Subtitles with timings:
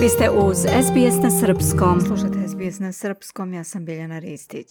[0.00, 2.00] Vi ste uz SBS na Srpskom.
[2.00, 4.68] Slušajte SBS na Srpskom, ja sam Biljana Ristić.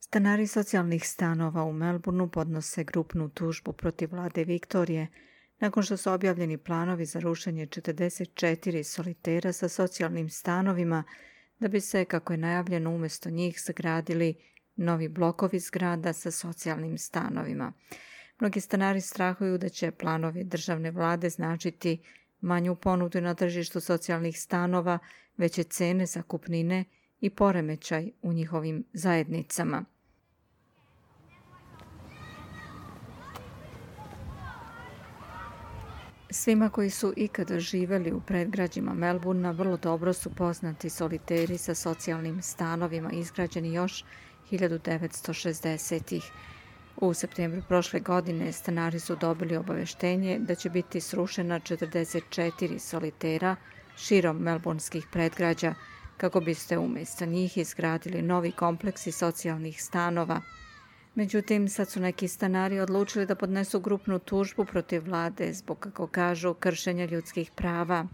[0.00, 5.06] Stanari socijalnih stanova u Melbourneu podnose grupnu tužbu protiv vlade Viktorije
[5.60, 11.04] nakon što su objavljeni planovi za rušenje 44 solitera sa socijalnim stanovima
[11.58, 14.34] da bi se, kako je najavljeno, umjesto njih sagradili
[14.76, 17.72] novi blokovi zgrada sa socijalnim stanovima.
[18.40, 22.02] Mnogi stanari strahuju da će planovi državne vlade značiti
[22.40, 24.98] manju ponudu na tržištu socijalnih stanova,
[25.36, 26.84] veće cene zakupnine
[27.20, 29.84] i poremećaj u njihovim zajednicama.
[36.30, 42.42] Svima koji su ikada živeli u predgrađima Melburna vrlo dobro su poznati soliteri sa socijalnim
[42.42, 44.04] stanovima izgrađeni još
[44.50, 46.32] 1960-ih.
[47.00, 53.56] U septembru prošle godine stanari su dobili obaveštenje da će biti srušena 44 solitera
[53.96, 55.74] širom melburnskih predgrađa
[56.16, 60.40] kako biste umjesto njih izgradili novi kompleksi socijalnih stanova.
[61.14, 66.54] Međutim, sad su neki stanari odlučili da podnesu grupnu tužbu protiv vlade zbog, kako kažu,
[66.54, 68.06] kršenja ljudskih prava.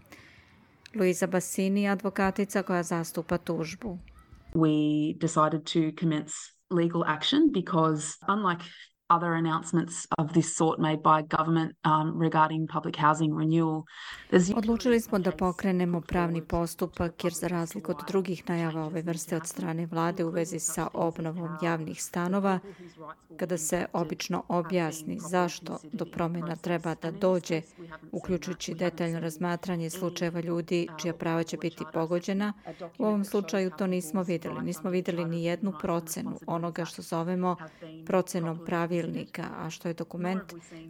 [0.94, 3.98] Luisa Bassini, advokatica koja zastupa tužbu.
[4.54, 8.60] We decided to commence legal action because unlike
[9.10, 13.84] other announcements of this sort made by government um, regarding public housing renewal.
[14.56, 19.46] Odlučili smo da pokrenemo pravni postupak jer za razliku od drugih najava ove vrste od
[19.46, 22.58] strane vlade u vezi sa obnovom javnih stanova,
[23.36, 27.62] kada se obično objasni zašto do promjena treba da dođe,
[28.12, 32.52] uključujući detaljno razmatranje slučajeva ljudi čija prava će biti pogođena,
[32.98, 34.62] u ovom slučaju to nismo videli.
[34.62, 37.56] Nismo videli ni jednu procenu onoga što zovemo
[38.06, 40.42] procenom pravila pravilnika, a što je dokument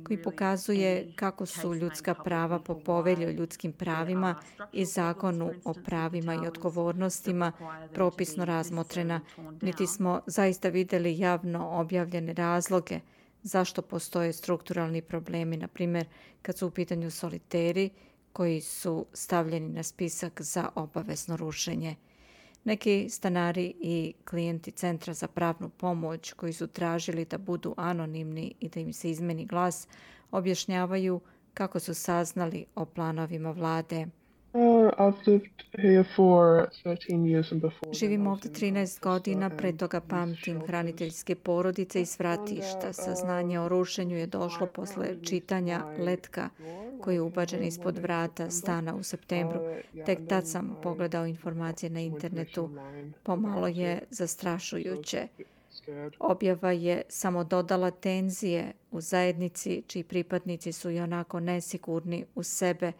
[0.05, 4.34] koji pokazuje kako su ljudska prava po povelju ljudskim pravima
[4.72, 7.52] i zakonu o pravima i odgovornostima
[7.94, 9.20] propisno razmotrena,
[9.62, 13.01] niti smo zaista videli javno objavljene razloge
[13.42, 16.07] zašto postoje strukturalni problemi, na primjer
[16.42, 17.90] kad su u pitanju soliteri
[18.33, 21.96] koji su stavljeni na spisak za obavezno rušenje.
[22.64, 28.69] Neki stanari i klijenti Centra za pravnu pomoć koji su tražili da budu anonimni i
[28.69, 29.89] da im se izmeni glas,
[30.30, 31.20] objašnjavaju
[31.55, 34.07] kako su saznali o planovima vlade.
[37.92, 42.92] Živim ovdje 13 godina, pre toga pamtim hraniteljske porodice i svratišta.
[42.92, 46.48] Saznanje o rušenju je došlo posle čitanja letka
[47.02, 49.60] koji je ubađen ispod vrata stana u septembru.
[50.06, 52.70] Tek tad sam pogledao informacije na internetu.
[53.22, 55.28] Pomalo je zastrašujuće.
[56.18, 62.92] Objava je samo dodala tenzije u zajednici čiji pripadnici su i onako nesigurni u sebe,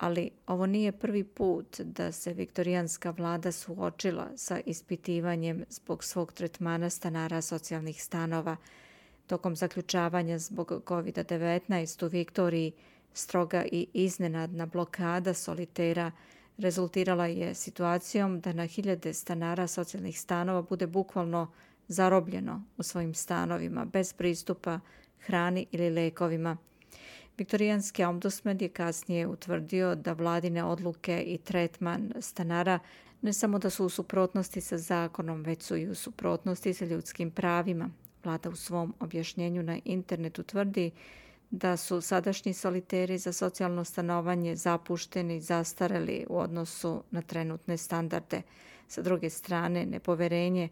[0.00, 6.90] ali ovo nije prvi put da se viktorijanska vlada suočila sa ispitivanjem zbog svog tretmana
[6.90, 8.56] stanara socijalnih stanova.
[9.26, 12.72] Tokom zaključavanja zbog COVID-19 u Viktoriji
[13.12, 16.12] stroga i iznenadna blokada solitera
[16.58, 21.52] rezultirala je situacijom da na hiljade stanara socijalnih stanova bude bukvalno
[21.88, 24.80] zarobljeno u svojim stanovima bez pristupa
[25.18, 26.56] hrani ili lekovima–
[27.40, 32.78] Viktorijanski ombudsman je kasnije utvrdio da vladine odluke i tretman stanara
[33.22, 37.30] ne samo da su u suprotnosti sa zakonom, već su i u suprotnosti sa ljudskim
[37.30, 37.90] pravima.
[38.24, 40.90] Vlada u svom objašnjenju na internetu tvrdi
[41.50, 48.42] da su sadašnji soliteri za socijalno stanovanje zapušteni i zastareli u odnosu na trenutne standarde.
[48.88, 50.68] Sa druge strane, nepoverenje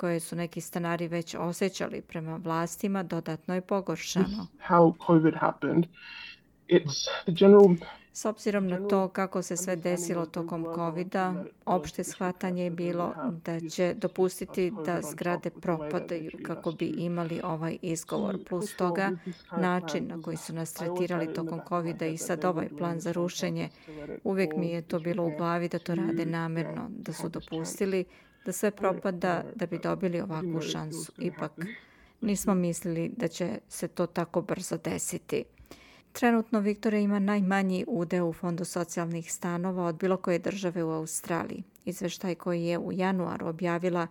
[0.00, 4.46] koje su neki stanari već osjećali prema vlastima dodatno je pogoršano.
[8.12, 13.60] S obzirom na to kako se sve desilo tokom COVID-a, opšte shvatanje je bilo da
[13.60, 18.44] će dopustiti da zgrade propadaju kako bi imali ovaj izgovor.
[18.48, 19.10] Plus toga,
[19.56, 23.68] način na koji su nas tretirali tokom COVID-a i sad ovaj plan za rušenje,
[24.24, 28.04] uvijek mi je to bilo u glavi da to rade namerno, da su dopustili
[28.44, 31.12] da sve propada da bi dobili ovakvu šansu.
[31.18, 31.52] Ipak
[32.20, 35.44] nismo mislili da će se to tako brzo desiti.
[36.12, 41.62] Trenutno Viktorija ima najmanji udeo u Fondu socijalnih stanova od bilo koje države u Australiji.
[41.84, 44.06] Izveštaj koji je u januaru objavila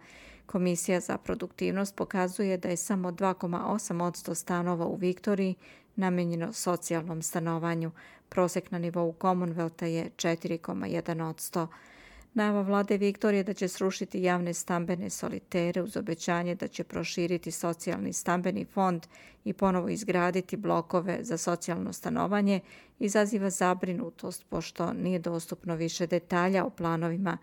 [0.52, 5.56] Komisija za produktivnost pokazuje da je samo 2,8% stanova u Viktoriji
[5.96, 7.92] namenjeno socijalnom stanovanju.
[8.30, 11.68] Prosek na nivou Commonwealtha je 4,1%
[12.40, 18.14] najava vlade Viktorije da će srušiti javne stambene solitere uz obećanje da će proširiti socijalni
[18.14, 19.08] stambeni fond
[19.44, 22.60] i ponovo izgraditi blokove za socijalno stanovanje
[23.00, 27.38] izaziva zabrinutost pošto nije dostupno više detalja o planovima.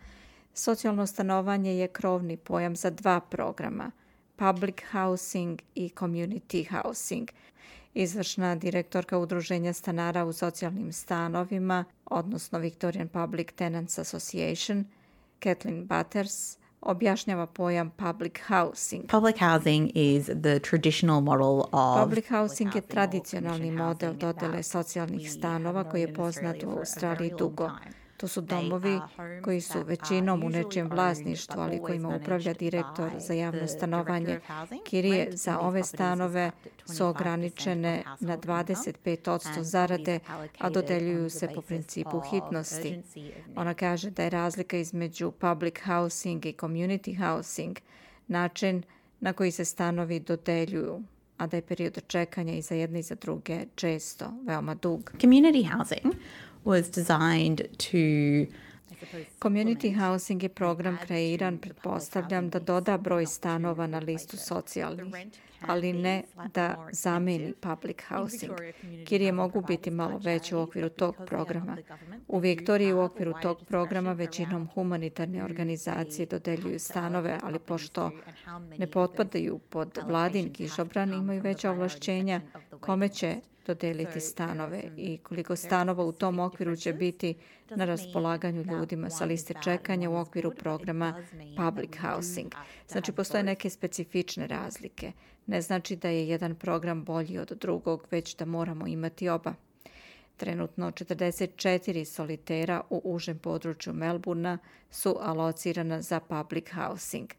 [0.55, 3.91] Socijalno stanovanje je krovni pojam za dva programa,
[4.37, 7.29] Public Housing i Community Housing–
[7.97, 14.85] Izvršna direktorka Udruženja stanara u socijalnim stanovima, odnosno Victorian Public Tenants Association,
[15.39, 19.07] Kathleen Butters, objašnjava pojam public housing.
[19.11, 25.85] Public housing is the traditional model of Public housing je tradicionalni model dodele socijalnih stanova
[25.91, 27.71] koji je poznat u Australiji dugo.
[28.17, 29.01] To su domovi
[29.45, 34.41] koji su većinom u nečijem vlasništvu, ali kojima upravlja direktor za javno stanovanje.
[34.85, 36.51] Kirije za ove stanove
[36.85, 40.19] su ograničene na 25% zarade,
[40.59, 43.03] a dodeljuju se po principu hitnosti.
[43.57, 47.79] Ona kaže da je razlika između public housing i community housing
[48.29, 48.83] način
[49.21, 51.03] na koji se stanovi dodeljuju
[51.37, 55.13] a da je period čekanja i za jedne i za druge često veoma dug.
[55.21, 56.15] Community housing
[56.67, 58.47] was designed to
[59.39, 65.15] Community housing je program kreiran, pretpostavljam, da doda broj stanova na listu socijalnih,
[65.61, 66.23] ali ne
[66.55, 68.53] da zameni public housing.
[69.05, 71.77] Kirije mogu biti malo veće u okviru tog programa.
[72.29, 78.11] U Viktoriji u okviru tog programa većinom humanitarne organizacije dodeljuju stanove, ali pošto
[78.79, 82.41] ne potpadaju pod vladin kišobran, imaju veća ovlašćenja
[82.81, 83.37] kome će
[83.67, 87.35] dodeliti stanove i koliko stanova u tom okviru će biti
[87.71, 91.25] na raspolaganju ljudima sa liste čekanja u okviru programa
[91.57, 92.53] Public Housing.
[92.89, 95.13] Znači, postoje neke specifične razlike.
[95.47, 99.55] Ne znači da je jedan program bolji od drugog, već da moramo imati oba.
[100.37, 104.59] Trenutno 44 solitera u užem području Melburna
[104.91, 107.31] su alocirana za public housing.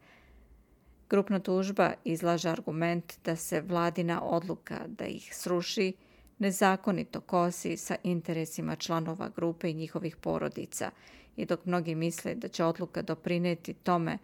[1.10, 5.92] Grupna tužba izlaže argument da se vladina odluka da ih sruši
[6.38, 10.90] nezakonito kosi sa interesima članova grupe i njihovih porodica
[11.36, 14.18] i dok mnogi misle da će odluka doprineti tome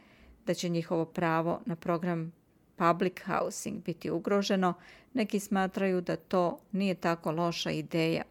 [0.46, 2.32] da će njihovo pravo na program
[2.76, 4.74] public housing biti ugroženo,
[5.12, 8.22] neki smatraju da to nije tako loša ideja.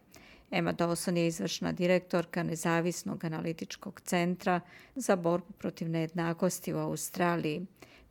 [0.50, 4.60] Emma Dawson je izvršna direktorka Nezavisnog analitičkog centra
[4.94, 7.66] za borbu protiv nejednakosti u Australiji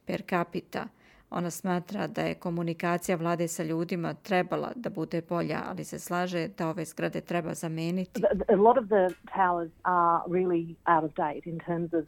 [0.05, 0.87] per capita–
[1.33, 6.47] Ona smatra da je komunikacija vlade sa ljudima trebala da bude bolja, ali se slaže
[6.47, 8.21] da ove zgrade treba zameniti.
[8.49, 12.05] A lot of the towers are really out of date in terms of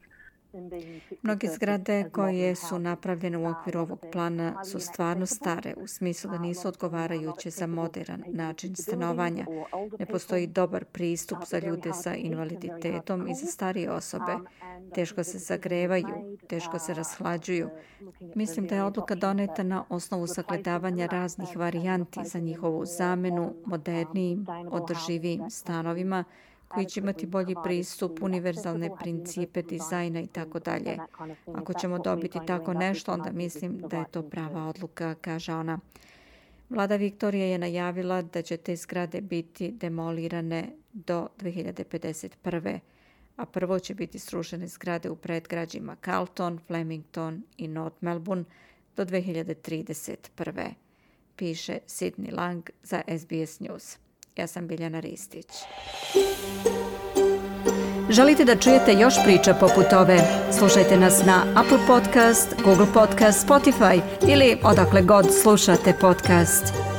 [1.21, 6.37] Mnoge zgrade koje su napravljene u okviru ovog plana su stvarno stare u smislu da
[6.37, 9.45] nisu odgovarajuće za modern način stanovanja.
[9.99, 14.33] Ne postoji dobar pristup za ljude sa invaliditetom i za starije osobe.
[14.93, 17.69] Teško se zagrevaju, teško se rashlađuju.
[18.35, 25.49] Mislim da je odluka doneta na osnovu sagledavanja raznih varijanti za njihovu zamenu modernijim, održivijim
[25.49, 26.23] stanovima
[26.75, 30.97] koji će imati bolji pristup, univerzalne principe dizajna i tako dalje.
[31.55, 35.79] Ako ćemo dobiti tako nešto, onda mislim da je to prava odluka, kaže ona.
[36.69, 42.79] Vlada Viktorije je najavila da će te zgrade biti demolirane do 2051.
[43.35, 48.43] A prvo će biti srušene zgrade u predgrađima Carlton, Flemington i North Melbourne
[48.95, 50.69] do 2031.
[51.35, 54.04] Piše Sidney Lang za SBS News.
[54.35, 55.45] Ja sam Biljana Ristić.
[58.09, 60.19] Želite da čujete još priča poput ove?
[60.57, 66.94] Slušajte nas na Apple Podcast, Google Podcast, Spotify ili odakle god slušate podcast.